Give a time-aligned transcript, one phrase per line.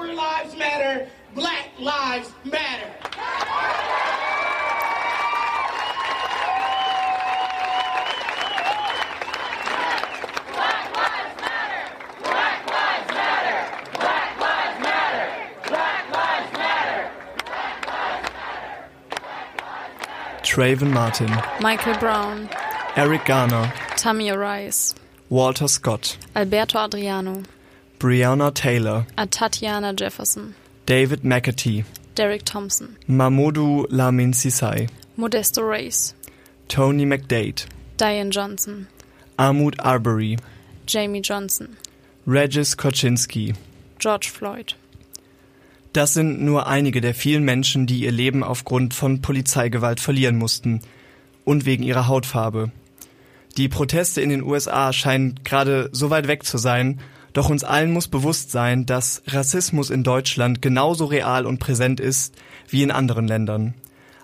[0.00, 2.86] our lives matter, black lives matter.
[12.30, 13.66] Lives matter
[14.40, 17.10] lives matter black lives matters matter.
[20.42, 21.30] Trayvon Martin,
[21.60, 22.48] Michael Brown,
[22.96, 24.94] Eric Garner, Tamir Rice,
[25.28, 27.42] Walter Scott, Alberto Adriano,
[28.00, 30.54] Breonna Taylor, Tatiana Jefferson,
[30.86, 31.84] David McAtee,
[32.14, 34.88] Derek Thompson, Mamoudou Lamin Sisai,
[35.18, 36.14] Modesto Reis,
[36.66, 37.66] Tony McDade,
[37.98, 38.88] Diane Johnson,
[39.38, 40.38] Ahmud Arbery,
[40.86, 41.76] Jamie Johnson,
[42.26, 43.54] Regis Koczynski.
[43.98, 44.76] George Floyd.
[45.92, 50.80] Das sind nur einige der vielen Menschen, die ihr Leben aufgrund von Polizeigewalt verlieren mussten
[51.44, 52.70] und wegen ihrer Hautfarbe.
[53.58, 56.98] Die Proteste in den USA scheinen gerade so weit weg zu sein,
[57.32, 62.34] doch uns allen muss bewusst sein, dass Rassismus in Deutschland genauso real und präsent ist
[62.68, 63.74] wie in anderen Ländern.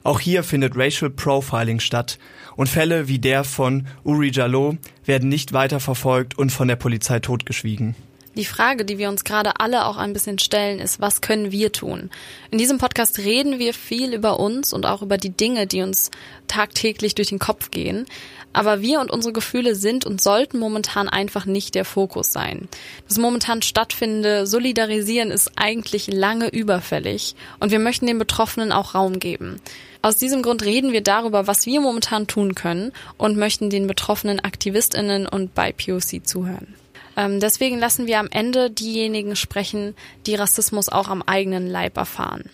[0.02, 2.18] Auch hier findet Racial Profiling statt
[2.54, 7.18] und Fälle wie der von Uri Jallo werden nicht weiter verfolgt und von der Polizei
[7.18, 7.96] totgeschwiegen.
[8.36, 11.72] Die Frage, die wir uns gerade alle auch ein bisschen stellen, ist, was können wir
[11.72, 12.10] tun?
[12.50, 16.10] In diesem Podcast reden wir viel über uns und auch über die Dinge, die uns
[16.46, 18.04] tagtäglich durch den Kopf gehen.
[18.52, 22.68] Aber wir und unsere Gefühle sind und sollten momentan einfach nicht der Fokus sein.
[23.08, 29.18] Das momentan stattfindende Solidarisieren ist eigentlich lange überfällig und wir möchten den Betroffenen auch Raum
[29.18, 29.62] geben.
[30.02, 34.40] Aus diesem Grund reden wir darüber, was wir momentan tun können und möchten den betroffenen
[34.40, 36.74] AktivistInnen und bei POC zuhören.
[37.16, 39.94] Ähm, deswegen lassen wir am Ende diejenigen sprechen,
[40.26, 42.50] die Rassismus auch am eigenen Leib erfahren.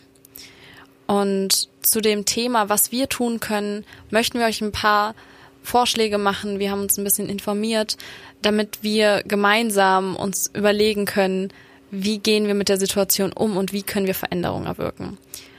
[1.06, 5.14] Und zu dem Thema, was wir tun können, möchten wir euch ein paar
[5.62, 6.58] Vorschläge machen.
[6.58, 7.96] Wir haben uns ein bisschen informiert,
[8.40, 11.52] damit wir gemeinsam uns überlegen können,
[11.90, 15.18] wie gehen wir mit der Situation um und wie können wir Veränderungen erwirken.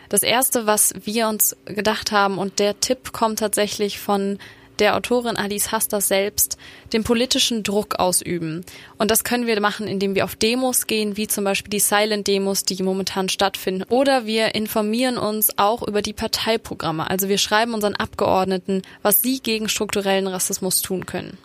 [0.10, 4.40] Das erste, was wir uns gedacht haben, und der Tipp kommt tatsächlich von
[4.80, 6.58] der Autorin Alice Hastas selbst,
[6.92, 8.66] den politischen Druck ausüben.
[8.98, 12.64] Und das können wir machen, indem wir auf Demos gehen, wie zum Beispiel die Silent-Demos,
[12.64, 13.84] die momentan stattfinden.
[13.90, 17.10] Oder wir informieren uns auch über die Parteiprogramme.
[17.10, 21.38] Also wir schreiben unseren Abgeordneten, was sie gegen strukturellen Rassismus tun können.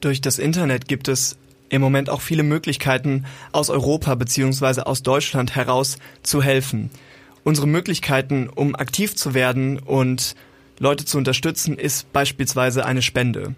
[0.00, 1.36] Durch das Internet gibt es
[1.70, 4.82] im Moment auch viele Möglichkeiten, aus Europa bzw.
[4.82, 6.90] aus Deutschland heraus zu helfen.
[7.42, 10.34] Unsere Möglichkeiten, um aktiv zu werden und
[10.78, 13.54] Leute zu unterstützen, ist beispielsweise eine Spende.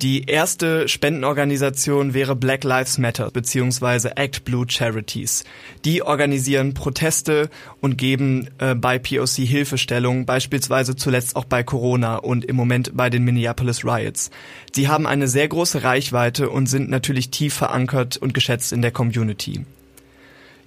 [0.00, 4.10] Die erste Spendenorganisation wäre Black Lives Matter bzw.
[4.14, 5.42] Act Blue Charities.
[5.84, 7.50] Die organisieren Proteste
[7.80, 13.10] und geben äh, bei POC Hilfestellung, beispielsweise zuletzt auch bei Corona und im Moment bei
[13.10, 14.30] den Minneapolis Riots.
[14.72, 18.92] Sie haben eine sehr große Reichweite und sind natürlich tief verankert und geschätzt in der
[18.92, 19.64] Community.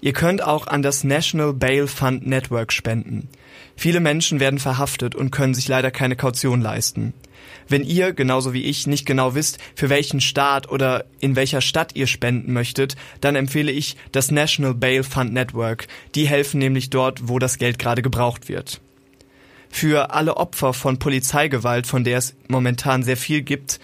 [0.01, 3.29] Ihr könnt auch an das National Bail Fund Network spenden.
[3.75, 7.13] Viele Menschen werden verhaftet und können sich leider keine Kaution leisten.
[7.67, 11.95] Wenn ihr, genauso wie ich, nicht genau wisst, für welchen Staat oder in welcher Stadt
[11.95, 15.87] ihr spenden möchtet, dann empfehle ich das National Bail Fund Network.
[16.15, 18.81] Die helfen nämlich dort, wo das Geld gerade gebraucht wird.
[19.69, 23.79] Für alle Opfer von Polizeigewalt, von der es momentan sehr viel gibt,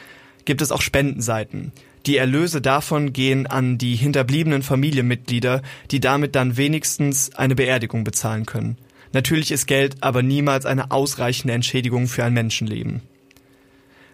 [0.46, 1.72] gibt es auch Spendenseiten.
[2.06, 8.46] Die Erlöse davon gehen an die hinterbliebenen Familienmitglieder, die damit dann wenigstens eine Beerdigung bezahlen
[8.46, 8.78] können.
[9.14, 13.02] Natürlich ist Geld aber niemals eine ausreichende Entschädigung für ein Menschenleben.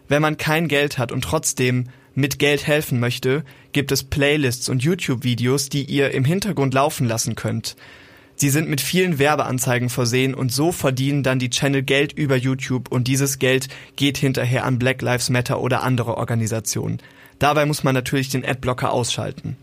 [0.07, 4.83] Wenn man kein Geld hat und trotzdem mit Geld helfen möchte, gibt es Playlists und
[4.83, 7.75] YouTube-Videos, die ihr im Hintergrund laufen lassen könnt.
[8.35, 12.91] Sie sind mit vielen Werbeanzeigen versehen und so verdienen dann die Channel Geld über YouTube
[12.91, 16.99] und dieses Geld geht hinterher an Black Lives Matter oder andere Organisationen.
[17.43, 19.57] Dabei muss man natürlich den Adblocker ausschalten.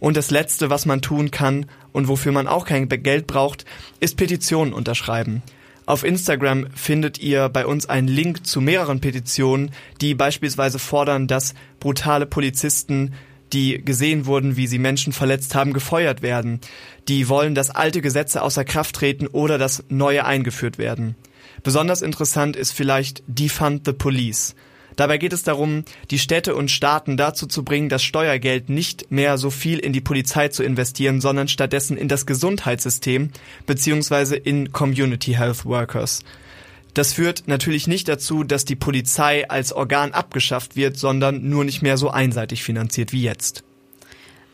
[0.00, 3.64] Und das Letzte, was man tun kann und wofür man auch kein Geld braucht,
[4.00, 5.40] ist Petitionen unterschreiben.
[5.86, 9.70] Auf Instagram findet ihr bei uns einen Link zu mehreren Petitionen,
[10.00, 13.14] die beispielsweise fordern, dass brutale Polizisten,
[13.52, 16.58] die gesehen wurden, wie sie Menschen verletzt haben, gefeuert werden.
[17.06, 21.14] Die wollen, dass alte Gesetze außer Kraft treten oder dass neue eingeführt werden.
[21.62, 24.56] Besonders interessant ist vielleicht Defund the Police.
[24.96, 29.38] Dabei geht es darum, die Städte und Staaten dazu zu bringen, das Steuergeld nicht mehr
[29.38, 33.30] so viel in die Polizei zu investieren, sondern stattdessen in das Gesundheitssystem
[33.66, 34.36] bzw.
[34.36, 36.20] in Community Health Workers.
[36.94, 41.82] Das führt natürlich nicht dazu, dass die Polizei als Organ abgeschafft wird, sondern nur nicht
[41.82, 43.64] mehr so einseitig finanziert wie jetzt.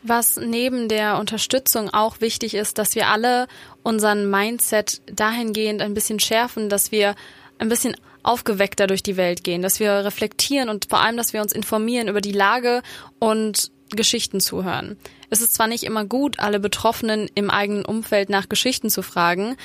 [0.03, 3.47] Was neben der Unterstützung auch wichtig ist, dass wir alle
[3.83, 7.15] unseren Mindset dahingehend ein bisschen schärfen, dass wir
[7.59, 11.41] ein bisschen aufgeweckter durch die Welt gehen, dass wir reflektieren und vor allem, dass wir
[11.41, 12.81] uns informieren über die Lage
[13.19, 14.97] und Geschichten zuhören.
[15.29, 19.55] Es ist zwar nicht immer gut, alle Betroffenen im eigenen Umfeld nach Geschichten zu fragen,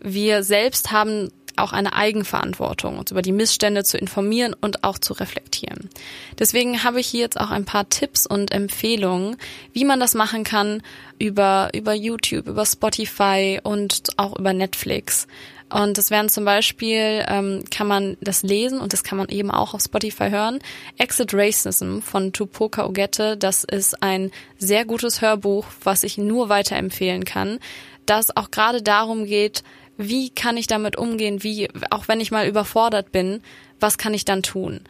[0.00, 5.12] wir selbst haben auch eine Eigenverantwortung, uns über die Missstände zu informieren und auch zu
[5.12, 5.90] reflektieren.
[6.38, 9.36] Deswegen habe ich hier jetzt auch ein paar Tipps und Empfehlungen,
[9.72, 10.82] wie man das machen kann
[11.18, 15.26] über, über YouTube, über Spotify und auch über Netflix.
[15.68, 19.50] Und das wären zum Beispiel, ähm, kann man das lesen und das kann man eben
[19.50, 20.60] auch auf Spotify hören.
[20.96, 27.24] Exit Racism von Tupoka Ogette, das ist ein sehr gutes Hörbuch, was ich nur weiterempfehlen
[27.24, 27.58] kann,
[28.06, 29.64] das auch gerade darum geht,
[29.96, 33.42] wie kann ich damit umgehen, wie, auch wenn ich mal überfordert bin,
[33.80, 34.80] was kann ich dann tun?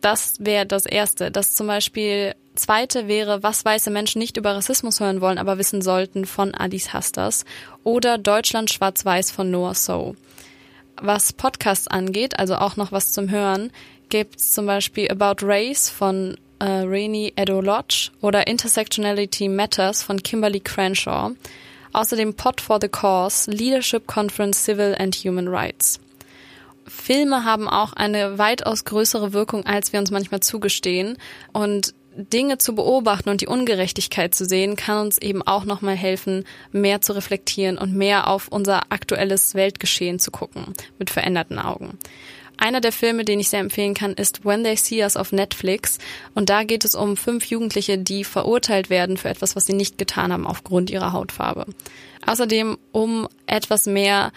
[0.00, 1.30] Das wäre das Erste.
[1.30, 5.82] Das zum Beispiel Zweite wäre, was weiße Menschen nicht über Rassismus hören wollen, aber wissen
[5.82, 7.44] sollten von Alice Hastas
[7.84, 10.16] oder Deutschland schwarz-weiß von Noah So.
[11.00, 13.72] Was Podcasts angeht, also auch noch was zum Hören,
[14.08, 20.60] gibt's zum Beispiel About Race von äh, Rainy Edo Lodge oder Intersectionality Matters von Kimberly
[20.60, 21.30] Crenshaw.
[21.92, 26.00] Außerdem Pot for the Cause, Leadership Conference Civil and Human Rights.
[26.86, 31.16] Filme haben auch eine weitaus größere Wirkung, als wir uns manchmal zugestehen.
[31.52, 36.44] Und Dinge zu beobachten und die Ungerechtigkeit zu sehen, kann uns eben auch nochmal helfen,
[36.72, 41.98] mehr zu reflektieren und mehr auf unser aktuelles Weltgeschehen zu gucken, mit veränderten Augen.
[42.60, 45.98] Einer der Filme, den ich sehr empfehlen kann, ist When They See Us auf Netflix.
[46.34, 49.96] Und da geht es um fünf Jugendliche, die verurteilt werden für etwas, was sie nicht
[49.96, 51.64] getan haben aufgrund ihrer Hautfarbe.
[52.26, 54.30] Außerdem um etwas mehr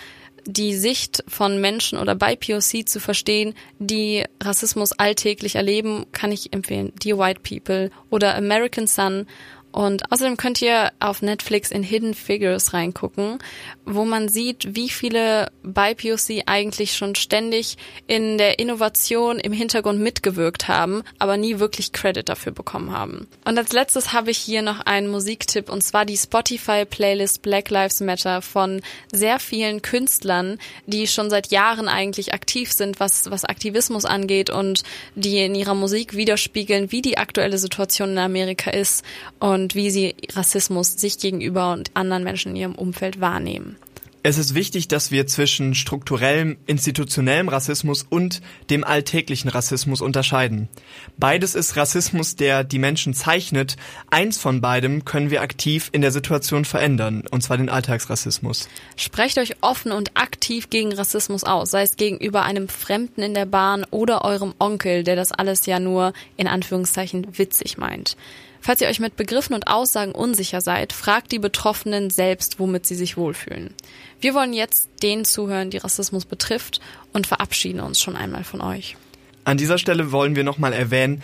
[0.46, 6.54] die Sicht von Menschen oder bei POC zu verstehen, die Rassismus alltäglich erleben, kann ich
[6.54, 6.94] empfehlen.
[7.04, 9.28] Dear White People oder American Sun
[9.74, 13.40] und außerdem könnt ihr auf Netflix in Hidden Figures reingucken,
[13.86, 20.68] wo man sieht, wie viele BIPOC eigentlich schon ständig in der Innovation im Hintergrund mitgewirkt
[20.68, 23.28] haben, aber nie wirklich Credit dafür bekommen haben.
[23.46, 28.00] Und als letztes habe ich hier noch einen Musiktipp und zwar die Spotify-Playlist Black Lives
[28.00, 28.82] Matter von
[29.12, 34.84] sehr vielen Künstlern, die schon seit Jahren eigentlich aktiv sind, was, was Aktivismus angeht und
[35.16, 39.04] die in ihrer Musik widerspiegeln, wie die aktuelle Situation in Amerika ist.
[39.40, 43.78] Und und wie sie Rassismus sich gegenüber und anderen Menschen in ihrem Umfeld wahrnehmen.
[44.26, 50.70] Es ist wichtig, dass wir zwischen strukturellem, institutionellem Rassismus und dem alltäglichen Rassismus unterscheiden.
[51.18, 53.76] Beides ist Rassismus, der die Menschen zeichnet.
[54.10, 58.70] Eins von beidem können wir aktiv in der Situation verändern, und zwar den Alltagsrassismus.
[58.96, 63.46] Sprecht euch offen und aktiv gegen Rassismus aus, sei es gegenüber einem Fremden in der
[63.46, 68.16] Bahn oder eurem Onkel, der das alles ja nur in Anführungszeichen witzig meint.
[68.64, 72.96] Falls ihr euch mit Begriffen und Aussagen unsicher seid, fragt die Betroffenen selbst, womit sie
[72.96, 73.74] sich wohlfühlen.
[74.22, 76.80] Wir wollen jetzt denen zuhören, die Rassismus betrifft
[77.12, 78.96] und verabschieden uns schon einmal von euch.
[79.44, 81.22] An dieser Stelle wollen wir nochmal erwähnen,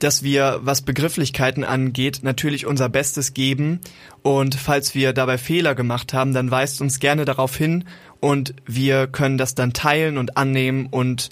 [0.00, 3.80] dass wir, was Begrifflichkeiten angeht, natürlich unser Bestes geben.
[4.20, 7.84] Und falls wir dabei Fehler gemacht haben, dann weist uns gerne darauf hin
[8.20, 11.30] und wir können das dann teilen und annehmen und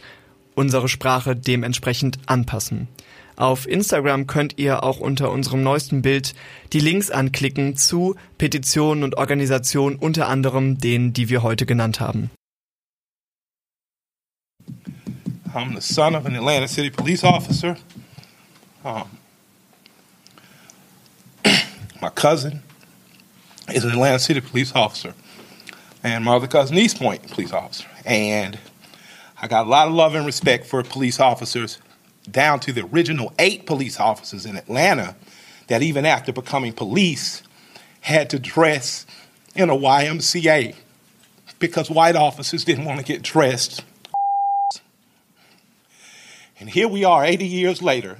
[0.55, 2.89] unsere Sprache dementsprechend anpassen.
[3.37, 6.35] Auf Instagram könnt ihr auch unter unserem neuesten Bild
[6.73, 12.31] die Links anklicken zu Petitionen und Organisationen, unter anderem denen, die wir heute genannt haben.
[15.53, 17.77] I'm the son of an Atlanta City police officer.
[18.85, 19.19] Um,
[22.01, 22.63] my cousin
[23.75, 25.15] is an Atlanta City police officer,
[26.05, 27.87] and my other cousin, East Point police officer.
[28.05, 28.59] And
[29.43, 31.79] I got a lot of love and respect for police officers
[32.29, 35.15] down to the original eight police officers in Atlanta
[35.69, 37.43] that even after becoming police
[38.01, 39.07] had to dress
[39.55, 40.75] in a YMCA
[41.59, 43.85] because white officers didn't want to get dressed.
[46.59, 48.19] And here we are 80 years later.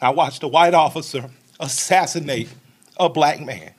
[0.00, 1.30] I watched a white officer
[1.60, 2.48] assassinate
[2.98, 3.72] a black man.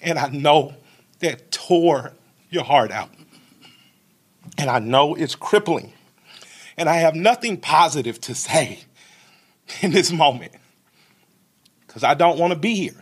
[0.00, 0.74] And I know
[1.20, 2.12] that tore
[2.50, 3.10] your heart out.
[4.58, 5.92] And I know it's crippling.
[6.76, 8.80] And I have nothing positive to say
[9.80, 10.52] in this moment
[11.86, 12.94] because I don't want to be here.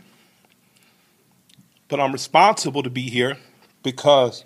[1.89, 3.37] But I'm responsible to be here
[3.83, 4.45] because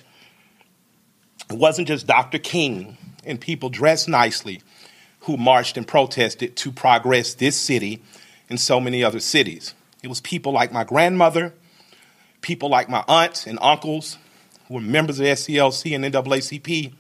[1.51, 2.39] it wasn't just Dr.
[2.39, 4.63] King and people dressed nicely
[5.21, 8.03] who marched and protested to progress this city
[8.49, 9.75] and so many other cities.
[10.03, 11.55] It was people like my grandmother,
[12.43, 14.19] people like my aunts and uncles
[14.69, 16.93] who were members of SCLC and NAACP,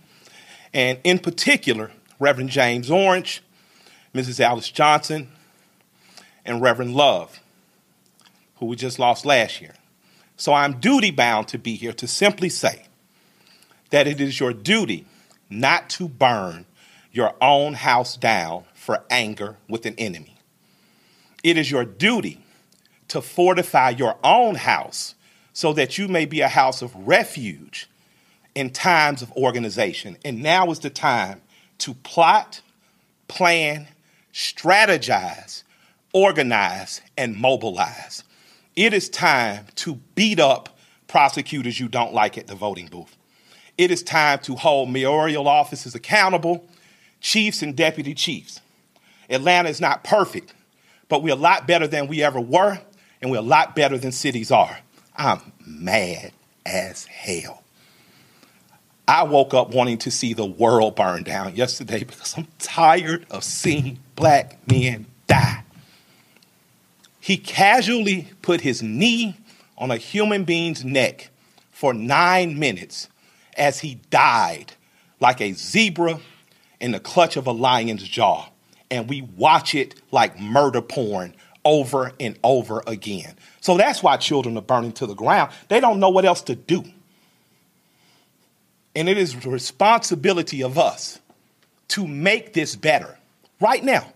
[0.72, 1.90] and in particular,
[2.24, 3.42] Reverend James Orange,
[4.14, 4.40] Mrs.
[4.40, 5.28] Alice Johnson,
[6.42, 7.38] and Reverend Love,
[8.56, 9.74] who we just lost last year.
[10.38, 12.86] So I'm duty bound to be here to simply say
[13.90, 15.04] that it is your duty
[15.50, 16.64] not to burn
[17.12, 20.38] your own house down for anger with an enemy.
[21.42, 22.40] It is your duty
[23.08, 25.14] to fortify your own house
[25.52, 27.86] so that you may be a house of refuge
[28.54, 30.16] in times of organization.
[30.24, 31.42] And now is the time
[31.78, 32.60] to plot,
[33.28, 33.88] plan,
[34.32, 35.62] strategize,
[36.12, 38.24] organize, and mobilize.
[38.76, 40.76] It is time to beat up
[41.06, 43.16] prosecutors you don't like at the voting booth.
[43.76, 46.66] It is time to hold mayoral offices accountable,
[47.20, 48.60] chiefs and deputy chiefs.
[49.28, 50.54] Atlanta is not perfect,
[51.08, 52.80] but we're a lot better than we ever were,
[53.20, 54.78] and we're a lot better than cities are.
[55.16, 56.32] I'm mad
[56.64, 57.63] as hell.
[59.06, 63.44] I woke up wanting to see the world burn down yesterday because I'm tired of
[63.44, 65.62] seeing black men die.
[67.20, 69.36] He casually put his knee
[69.76, 71.30] on a human being's neck
[71.70, 73.08] for nine minutes
[73.56, 74.72] as he died
[75.20, 76.20] like a zebra
[76.80, 78.48] in the clutch of a lion's jaw.
[78.90, 81.34] And we watch it like murder porn
[81.64, 83.34] over and over again.
[83.60, 85.50] So that's why children are burning to the ground.
[85.68, 86.84] They don't know what else to do.
[88.94, 91.20] And it is the responsibility of us
[91.88, 93.18] to make this better
[93.60, 94.06] right now.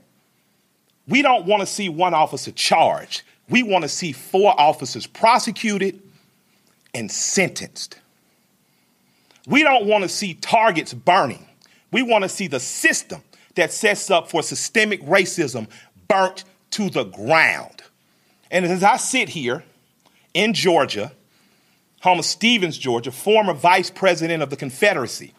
[1.07, 3.23] We don't want to see one officer charged.
[3.49, 6.03] We want to see four officers prosecuted
[6.95, 7.99] and sentenced.
[9.47, 11.47] We don't want to see targets burning.
[11.91, 13.23] We want to see the system
[13.55, 15.69] that sets up for systemic racism
[16.07, 17.83] burnt to the ground.
[18.51, 19.65] And as I sit here
[20.35, 21.13] in Georgia,
[22.00, 25.35] home of Stephens, Georgia, former vice president of the Confederacy,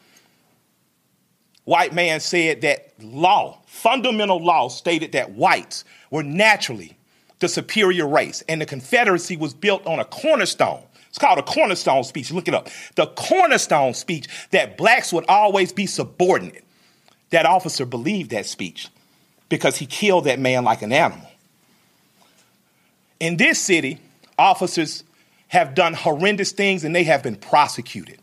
[1.64, 6.98] white man said that law, fundamental law, stated that whites were naturally
[7.40, 10.84] the superior race, and the Confederacy was built on a cornerstone.
[11.08, 12.32] It's called a cornerstone speech.
[12.32, 12.70] Look it up.
[12.96, 16.66] The cornerstone speech that blacks would always be subordinate.
[17.32, 18.90] That officer believed that speech
[19.48, 21.28] because he killed that man like an animal.
[23.20, 24.00] In this city,
[24.38, 25.04] officers
[25.50, 28.20] have done horrendous things and they have been prosecuted.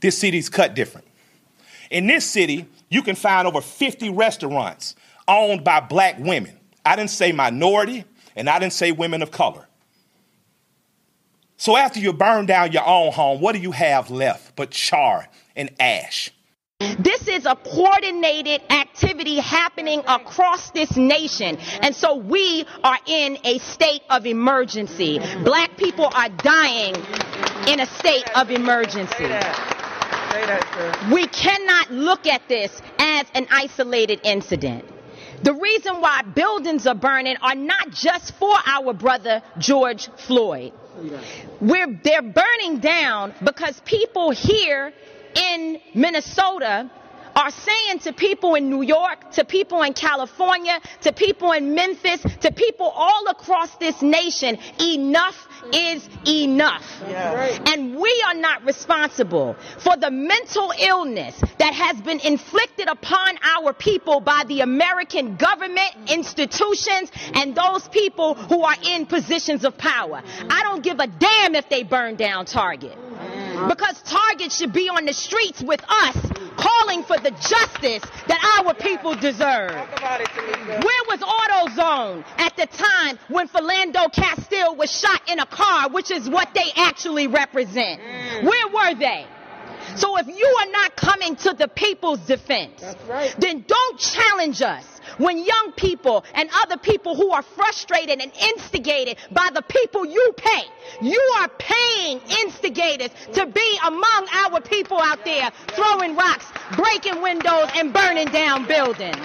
[0.00, 1.06] This city's cut different.
[1.90, 4.94] In this city, you can find over 50 restaurants
[5.26, 6.58] owned by black women.
[6.84, 8.04] I didn't say minority,
[8.36, 9.66] and I didn't say women of color.
[11.56, 15.28] So after you burn down your own home, what do you have left but char
[15.56, 16.30] and ash?
[16.98, 21.56] This is a coordinated activity happening across this nation.
[21.80, 25.18] And so we are in a state of emergency.
[25.42, 26.94] Black people are dying
[27.66, 29.24] in a state of emergency.
[31.12, 34.84] We cannot look at this as an isolated incident.
[35.42, 40.72] The reason why buildings are burning are not just for our brother George Floyd.
[41.60, 44.92] We're, they're burning down because people here
[45.36, 46.90] in Minnesota
[47.36, 52.22] are saying to people in New York, to people in California, to people in Memphis,
[52.40, 56.84] to people all across this nation, enough is enough.
[57.06, 57.58] Yeah.
[57.66, 63.74] And we are not responsible for the mental illness that has been inflicted upon our
[63.74, 70.22] people by the American government, institutions, and those people who are in positions of power.
[70.48, 72.96] I don't give a damn if they burn down Target.
[73.68, 76.16] Because Target should be on the streets with us
[76.56, 79.72] calling for the justice that our people deserve.
[79.72, 86.10] Where was AutoZone at the time when Philando Castile was shot in a car, which
[86.10, 88.00] is what they actually represent?
[88.42, 89.26] Where were they?
[89.96, 93.34] So if you are not coming to the people's defense, right.
[93.38, 94.84] then don't challenge us
[95.18, 100.34] when young people and other people who are frustrated and instigated by the people you
[100.36, 100.62] pay,
[101.00, 107.68] you are paying instigators to be among our people out there throwing rocks, breaking windows,
[107.74, 109.16] and burning down buildings.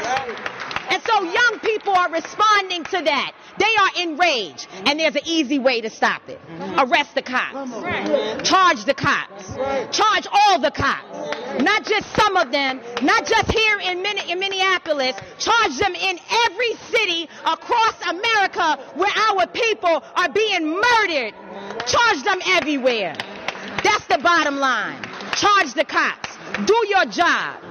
[0.91, 3.31] And so young people are responding to that.
[3.57, 4.67] They are enraged.
[4.85, 6.39] And there's an easy way to stop it.
[6.77, 7.71] Arrest the cops.
[8.47, 9.55] Charge the cops.
[9.95, 11.63] Charge all the cops.
[11.63, 12.81] Not just some of them.
[13.01, 15.15] Not just here in, Minneapolis.
[15.39, 21.33] Charge them in every city across America where our people are being murdered.
[21.85, 23.15] Charge them everywhere.
[23.83, 25.01] That's the bottom line.
[25.35, 26.29] Charge the cops.
[26.65, 27.70] Do your job.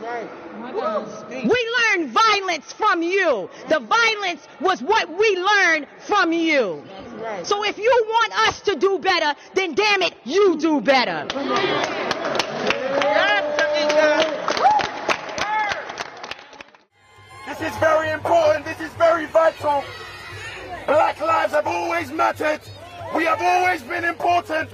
[0.00, 3.50] We learned violence from you.
[3.68, 6.82] The violence was what we learned from you.
[7.42, 11.26] So if you want us to do better, then damn it, you do better.
[17.46, 18.64] This is very important.
[18.64, 19.84] This is very vital.
[20.86, 22.60] Black lives have always mattered.
[23.14, 24.70] We have always been important.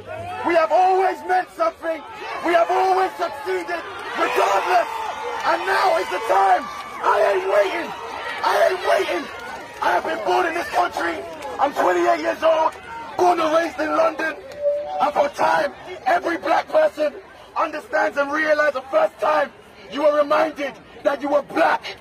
[0.46, 2.00] We have always meant something.
[2.44, 3.82] We have always succeeded,
[4.16, 5.05] regardless.
[5.46, 6.66] And now is the time.
[7.06, 7.88] I ain't waiting.
[8.42, 9.24] I ain't waiting.
[9.80, 11.22] I have been born in this country.
[11.60, 12.72] I'm 28 years old,
[13.16, 14.34] born and raised in London.
[15.00, 15.72] And for time,
[16.04, 17.14] every black person
[17.56, 19.52] understands and realizes the first time
[19.92, 20.74] you were reminded
[21.04, 21.96] that you were black.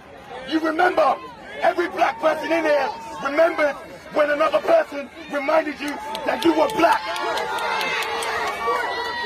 [0.50, 1.16] You remember,
[1.62, 2.90] every black person in here
[3.24, 3.76] remembered
[4.14, 5.90] when another person reminded you
[6.26, 7.02] that you were black.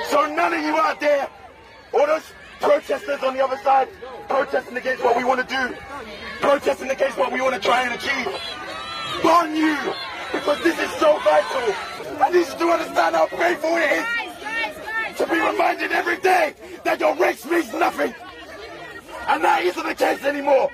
[0.10, 1.30] So none of you out there,
[1.94, 3.90] all those protesters on the other side,
[4.28, 5.76] protesting against what we want to do,
[6.42, 8.28] protesting against what we want to try and achieve,
[9.24, 9.78] burn you,
[10.32, 11.74] because this is so vital.
[12.22, 17.00] I need you to understand how painful it is to be reminded every day that
[17.00, 18.14] your race means nothing.
[19.28, 20.70] And that isn't the case anymore.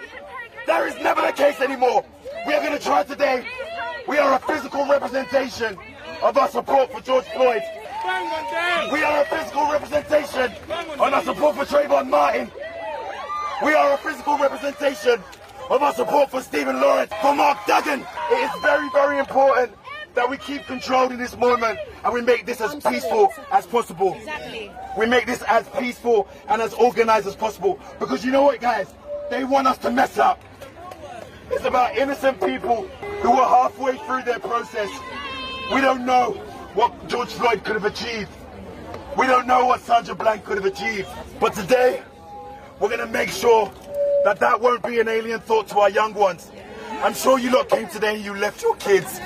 [0.67, 2.05] That is never the case anymore.
[2.45, 3.45] We are going to try today.
[4.07, 5.77] We are a physical representation
[6.21, 7.61] of our support for George Floyd.
[8.05, 10.51] We are a physical representation
[10.99, 12.51] on our support for Trayvon Martin.
[13.63, 15.23] We are a physical representation
[15.71, 18.05] of our support for Stephen Lawrence, for Mark Duggan.
[18.31, 19.71] It is very, very important
[20.13, 24.13] that we keep control in this moment and we make this as peaceful as possible.
[24.13, 24.71] Exactly.
[24.95, 27.79] We make this as peaceful and as organized as possible.
[27.99, 28.93] Because you know what, guys?
[29.31, 30.39] They want us to mess up.
[31.49, 32.83] It's about innocent people
[33.21, 34.89] who are halfway through their process.
[35.73, 36.39] We don't know
[36.75, 38.29] what George Floyd could have achieved.
[39.17, 41.07] We don't know what Sandra Bland could have achieved.
[41.39, 42.03] But today,
[42.79, 43.71] we're going to make sure
[44.25, 46.51] that that won't be an alien thought to our young ones.
[46.89, 49.19] I'm sure you lot came today and you left your kids.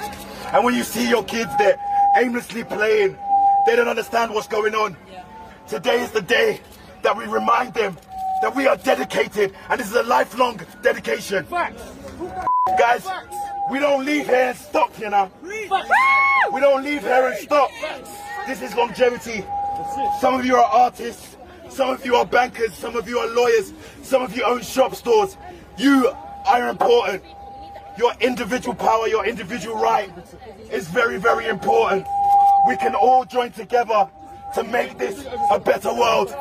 [0.53, 1.79] And when you see your kids there
[2.18, 3.18] aimlessly playing,
[3.65, 4.96] they don't understand what's going on.
[5.68, 6.62] Today is the day
[7.01, 7.98] that we remind them
[8.41, 11.46] that we are dedicated and this is a lifelong dedication.
[12.77, 13.08] Guys,
[13.69, 15.32] we don't leave here and stop, you know.
[15.43, 17.69] We don't leave here and stop.
[18.47, 19.45] This is longevity.
[20.19, 21.38] Some of you are artists,
[21.69, 24.95] some of you are bankers, some of you are lawyers, some of you own shop
[24.95, 25.38] stores.
[25.77, 26.12] You
[26.47, 27.23] are important.
[27.97, 30.10] Your individual power, your individual right
[30.71, 32.08] is very, very important.
[32.67, 34.10] We can all join together
[34.55, 36.34] to make this a better world.